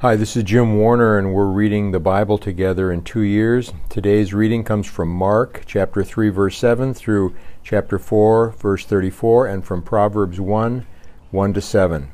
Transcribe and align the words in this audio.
Hi, 0.00 0.16
this 0.16 0.34
is 0.34 0.44
Jim 0.44 0.78
Warner, 0.78 1.18
and 1.18 1.34
we're 1.34 1.44
reading 1.44 1.90
the 1.90 2.00
Bible 2.00 2.38
together 2.38 2.90
in 2.90 3.02
two 3.02 3.20
years. 3.20 3.74
Today's 3.90 4.32
reading 4.32 4.64
comes 4.64 4.86
from 4.86 5.10
Mark 5.10 5.64
chapter 5.66 6.02
3, 6.02 6.30
verse 6.30 6.56
7 6.56 6.94
through 6.94 7.34
chapter 7.62 7.98
4, 7.98 8.52
verse 8.52 8.86
34, 8.86 9.46
and 9.46 9.62
from 9.62 9.82
Proverbs 9.82 10.40
1, 10.40 10.86
1 11.30 11.52
to 11.52 11.60
7. 11.60 12.08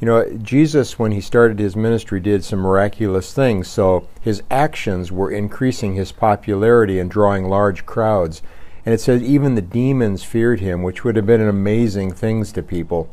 You 0.00 0.06
know, 0.06 0.32
Jesus, 0.38 0.98
when 0.98 1.12
he 1.12 1.20
started 1.20 1.58
his 1.58 1.76
ministry, 1.76 2.20
did 2.20 2.42
some 2.42 2.60
miraculous 2.60 3.34
things, 3.34 3.68
so 3.68 4.08
his 4.22 4.42
actions 4.50 5.12
were 5.12 5.30
increasing 5.30 5.94
his 5.94 6.10
popularity 6.10 6.98
and 6.98 7.10
drawing 7.10 7.50
large 7.50 7.84
crowds. 7.84 8.40
And 8.86 8.94
it 8.94 9.02
says 9.02 9.22
even 9.22 9.56
the 9.56 9.60
demons 9.60 10.24
feared 10.24 10.60
him, 10.60 10.82
which 10.82 11.04
would 11.04 11.16
have 11.16 11.26
been 11.26 11.42
an 11.42 11.50
amazing 11.50 12.12
things 12.12 12.50
to 12.52 12.62
people. 12.62 13.10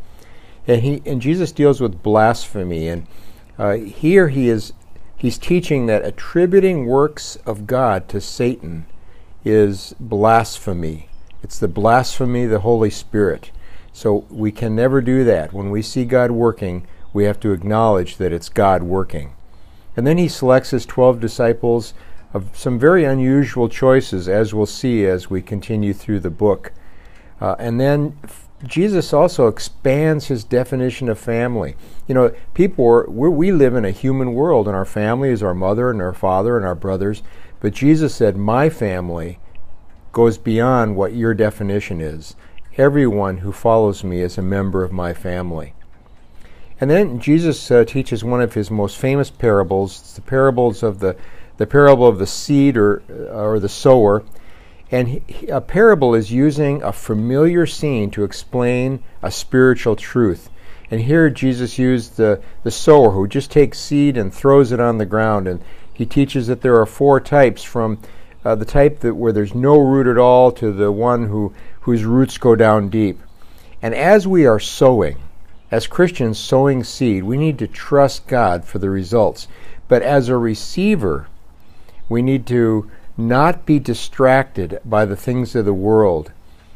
And 0.65 0.81
he 0.81 1.01
and 1.05 1.21
Jesus 1.21 1.51
deals 1.51 1.81
with 1.81 2.01
blasphemy 2.01 2.87
and 2.87 3.05
uh, 3.57 3.73
here 3.73 4.29
he 4.29 4.49
is 4.49 4.73
he's 5.17 5.37
teaching 5.37 5.85
that 5.85 6.05
attributing 6.05 6.85
works 6.85 7.37
of 7.45 7.67
God 7.67 8.09
to 8.09 8.19
Satan 8.19 8.85
is 9.45 9.95
blasphemy. 9.99 11.09
It's 11.41 11.59
the 11.59 11.67
blasphemy 11.67 12.45
of 12.45 12.51
the 12.51 12.59
Holy 12.59 12.89
Spirit. 12.89 13.51
So 13.91 14.25
we 14.29 14.51
can 14.51 14.75
never 14.75 15.01
do 15.01 15.23
that. 15.23 15.53
When 15.53 15.69
we 15.69 15.81
see 15.81 16.05
God 16.05 16.31
working, 16.31 16.87
we 17.13 17.25
have 17.25 17.39
to 17.41 17.51
acknowledge 17.51 18.17
that 18.17 18.33
it's 18.33 18.49
God 18.49 18.83
working. 18.83 19.33
And 19.95 20.07
then 20.07 20.17
he 20.17 20.27
selects 20.27 20.71
his 20.71 20.85
12 20.85 21.19
disciples 21.19 21.93
of 22.33 22.57
some 22.57 22.79
very 22.79 23.03
unusual 23.03 23.69
choices, 23.69 24.27
as 24.27 24.53
we'll 24.53 24.65
see 24.65 25.05
as 25.05 25.29
we 25.29 25.41
continue 25.41 25.93
through 25.93 26.21
the 26.21 26.31
book. 26.31 26.71
Uh, 27.39 27.55
and 27.59 27.79
then 27.79 28.17
Jesus 28.65 29.11
also 29.11 29.47
expands 29.47 30.27
his 30.27 30.43
definition 30.43 31.09
of 31.09 31.19
family. 31.19 31.75
You 32.07 32.15
know, 32.15 32.33
people 32.53 32.85
are, 32.87 33.09
we 33.09 33.51
live 33.51 33.75
in 33.75 33.83
a 33.83 33.91
human 33.91 34.33
world, 34.33 34.67
and 34.67 34.75
our 34.75 34.85
family 34.85 35.29
is 35.29 35.43
our 35.43 35.53
mother 35.53 35.89
and 35.89 36.01
our 36.01 36.13
father 36.13 36.55
and 36.55 36.65
our 36.65 36.75
brothers. 36.75 37.23
But 37.59 37.73
Jesus 37.73 38.15
said, 38.15 38.37
My 38.37 38.69
family 38.69 39.39
goes 40.13 40.37
beyond 40.37 40.95
what 40.95 41.13
your 41.13 41.33
definition 41.33 41.99
is. 41.99 42.35
Everyone 42.77 43.37
who 43.37 43.51
follows 43.51 44.03
me 44.03 44.21
is 44.21 44.37
a 44.37 44.41
member 44.41 44.83
of 44.83 44.91
my 44.91 45.13
family. 45.13 45.73
And 46.79 46.89
then 46.89 47.19
Jesus 47.19 47.69
uh, 47.69 47.85
teaches 47.85 48.23
one 48.23 48.41
of 48.41 48.53
his 48.53 48.71
most 48.71 48.97
famous 48.97 49.29
parables, 49.29 49.99
it's 49.99 50.13
the 50.13 50.21
parables 50.21 50.83
of 50.83 50.99
the, 50.99 51.15
the 51.57 51.67
parable 51.67 52.07
of 52.07 52.19
the 52.19 52.27
seed 52.27 52.77
or, 52.77 53.03
or 53.31 53.59
the 53.59 53.69
sower 53.69 54.23
and 54.93 55.07
he, 55.07 55.47
a 55.47 55.59
parable 55.59 56.13
is 56.13 56.31
using 56.31 56.83
a 56.83 56.93
familiar 56.93 57.65
scene 57.65 58.11
to 58.11 58.23
explain 58.23 59.03
a 59.23 59.31
spiritual 59.31 59.95
truth. 59.95 60.51
And 60.91 61.01
here 61.01 61.31
Jesus 61.31 61.79
used 61.79 62.17
the, 62.17 62.39
the 62.61 62.69
sower 62.69 63.09
who 63.09 63.27
just 63.27 63.49
takes 63.49 63.79
seed 63.79 64.17
and 64.17 64.31
throws 64.31 64.71
it 64.71 64.79
on 64.79 64.99
the 64.99 65.07
ground. 65.07 65.47
And 65.47 65.61
he 65.91 66.05
teaches 66.05 66.45
that 66.45 66.61
there 66.61 66.79
are 66.79 66.85
four 66.85 67.19
types 67.19 67.63
from 67.63 67.97
uh, 68.45 68.53
the 68.53 68.65
type 68.65 68.99
that 68.99 69.15
where 69.15 69.31
there's 69.31 69.55
no 69.55 69.79
root 69.79 70.05
at 70.05 70.19
all 70.19 70.51
to 70.51 70.71
the 70.71 70.91
one 70.91 71.27
who, 71.27 71.55
whose 71.81 72.05
roots 72.05 72.37
go 72.37 72.55
down 72.55 72.89
deep. 72.89 73.19
And 73.81 73.95
as 73.95 74.27
we 74.27 74.45
are 74.45 74.59
sowing, 74.59 75.17
as 75.71 75.87
Christians 75.87 76.37
sowing 76.37 76.83
seed, 76.83 77.23
we 77.23 77.37
need 77.37 77.57
to 77.57 77.67
trust 77.67 78.27
God 78.27 78.63
for 78.63 78.77
the 78.77 78.91
results. 78.91 79.47
But 79.87 80.03
as 80.03 80.29
a 80.29 80.37
receiver, 80.37 81.29
we 82.07 82.21
need 82.21 82.45
to 82.45 82.91
not 83.17 83.65
be 83.65 83.79
distracted 83.79 84.79
by 84.83 85.05
the 85.05 85.15
things 85.15 85.55
of 85.55 85.65
the 85.65 85.73
world. 85.73 86.31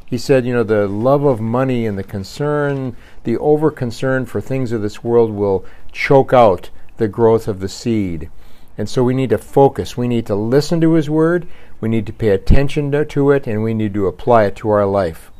He 0.05 0.17
said, 0.17 0.45
you 0.45 0.53
know, 0.53 0.63
the 0.63 0.87
love 0.87 1.23
of 1.23 1.41
money 1.41 1.85
and 1.85 1.97
the 1.97 2.03
concern, 2.03 2.95
the 3.23 3.37
over 3.37 3.71
concern 3.71 4.25
for 4.25 4.39
things 4.39 4.71
of 4.71 4.81
this 4.81 5.03
world 5.03 5.31
will 5.31 5.65
choke 5.91 6.31
out 6.31 6.69
the 6.97 7.07
growth 7.07 7.47
of 7.47 7.59
the 7.59 7.67
seed. 7.67 8.29
And 8.77 8.87
so 8.87 9.03
we 9.03 9.13
need 9.13 9.31
to 9.31 9.37
focus. 9.37 9.97
We 9.97 10.07
need 10.07 10.25
to 10.27 10.35
listen 10.35 10.79
to 10.81 10.93
His 10.93 11.09
Word, 11.09 11.47
we 11.81 11.89
need 11.89 12.05
to 12.05 12.13
pay 12.13 12.29
attention 12.29 12.91
to, 12.91 13.03
to 13.05 13.31
it, 13.31 13.47
and 13.47 13.63
we 13.63 13.73
need 13.73 13.93
to 13.95 14.07
apply 14.07 14.45
it 14.45 14.55
to 14.57 14.69
our 14.69 14.85
life. 14.85 15.31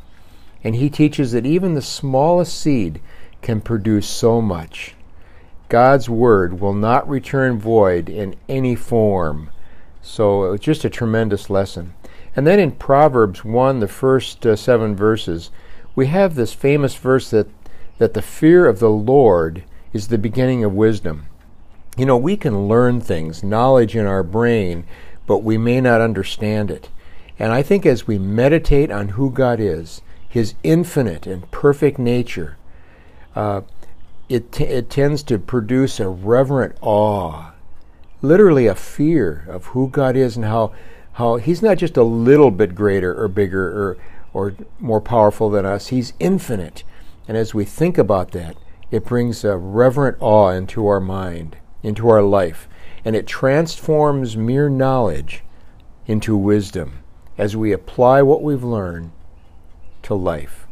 And 0.64 0.76
He 0.76 0.90
teaches 0.90 1.32
that 1.32 1.46
even 1.46 1.76
the 1.76 1.82
smallest 1.82 2.60
seed 2.60 3.00
can 3.42 3.62
produce 3.62 4.08
so 4.08 4.42
much. 4.42 4.96
God's 5.70 6.10
Word 6.10 6.60
will 6.60 6.74
not 6.74 7.08
return 7.08 7.60
void 7.60 8.10
in 8.10 8.36
any 8.50 8.76
form. 8.76 9.52
So 10.08 10.54
it's 10.54 10.64
just 10.64 10.86
a 10.86 10.90
tremendous 10.90 11.50
lesson. 11.50 11.94
And 12.34 12.48
then 12.48 12.60
in 12.60 12.72
Proverbs 12.72 13.44
1, 13.44 13.82
the 13.82 13.90
first 13.90 14.46
uh, 14.46 14.56
seven 14.56 14.96
verses, 14.96 15.52
we 15.96 16.08
have 16.08 16.34
this 16.36 16.54
famous 16.54 16.96
verse 16.96 17.30
that, 17.32 17.48
that 17.98 18.14
the 18.14 18.22
fear 18.22 18.68
of 18.68 18.80
the 18.80 18.90
Lord 18.90 19.66
is 19.92 20.08
the 20.08 20.18
beginning 20.18 20.64
of 20.64 20.74
wisdom. 20.74 21.26
You 21.98 22.06
know, 22.06 22.18
we 22.18 22.38
can 22.38 22.68
learn 22.70 23.02
things, 23.02 23.44
knowledge 23.44 23.96
in 23.96 24.06
our 24.06 24.24
brain, 24.24 24.86
but 25.26 25.44
we 25.44 25.58
may 25.58 25.82
not 25.82 26.00
understand 26.00 26.72
it. 26.72 26.90
And 27.38 27.52
I 27.52 27.62
think 27.62 27.86
as 27.86 28.08
we 28.08 28.18
meditate 28.18 28.90
on 28.90 29.10
who 29.10 29.30
God 29.30 29.60
is, 29.60 30.02
His 30.28 30.56
infinite 30.64 31.28
and 31.28 31.52
perfect 31.52 32.00
nature, 32.00 32.58
uh, 33.36 33.62
it, 34.30 34.54
t- 34.54 34.64
it 34.64 34.90
tends 34.90 35.22
to 35.24 35.38
produce 35.38 36.00
a 36.00 36.08
reverent 36.08 36.78
awe 36.82 37.52
literally 38.22 38.68
a 38.68 38.76
fear 38.76 39.46
of 39.50 39.68
who 39.68 39.90
God 39.90 40.16
is 40.16 40.36
and 40.36 40.46
how 40.46 40.74
how 41.14 41.38
he's 41.38 41.64
not 41.64 41.78
just 41.78 41.98
a 41.98 42.04
little 42.04 42.52
bit 42.52 42.76
greater 42.76 43.20
or 43.20 43.28
bigger 43.28 43.68
or 43.68 43.98
or 44.34 44.54
more 44.80 45.02
powerful 45.02 45.50
than 45.50 45.66
us. 45.66 45.88
He's 45.88 46.14
infinite. 46.20 46.84
And 47.28 47.36
as 47.36 47.54
we 47.54 47.66
think 47.66 47.98
about 47.98 48.32
that, 48.32 48.56
it 48.92 49.06
brings 49.06 49.44
a 49.44 49.58
reverent 49.58 50.18
awe 50.20 50.50
into 50.50 50.88
our 50.88 51.00
mind, 51.00 51.58
into 51.84 52.08
our 52.08 52.22
life, 52.22 52.70
and 53.04 53.16
it 53.16 53.28
transforms 53.28 54.38
mere 54.38 54.70
knowledge 54.70 55.44
into 56.06 56.38
wisdom 56.38 57.00
as 57.38 57.56
we 57.56 57.72
apply 57.72 58.22
what 58.22 58.44
we've 58.44 58.64
learned 58.64 59.12
to 60.04 60.14
life. 60.14 60.68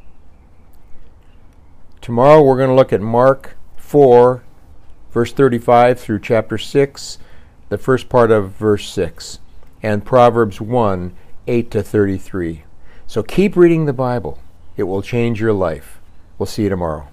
Tomorrow 2.02 2.44
we're 2.44 2.58
going 2.58 2.70
to 2.70 2.76
look 2.76 2.94
at 2.94 3.02
Mark 3.02 3.58
4, 3.78 4.44
verse 5.12 5.34
35 5.34 6.00
through 6.00 6.20
chapter 6.20 6.58
6 6.58 7.18
the 7.70 7.78
first 7.78 8.10
part 8.10 8.32
of 8.32 8.52
verse 8.52 8.90
6, 8.90 9.40
and 9.82 10.06
Proverbs 10.06 10.62
1 10.62 11.16
8 11.48 11.72
to 11.72 11.84
33. 11.84 12.64
So 13.08 13.22
keep 13.24 13.56
reading 13.56 13.86
the 13.86 13.94
Bible, 13.94 14.40
it 14.78 14.84
will 14.84 15.02
change 15.02 15.40
your 15.40 15.54
life. 15.54 16.00
We'll 16.38 16.48
see 16.48 16.64
you 16.64 16.70
tomorrow. 16.70 17.08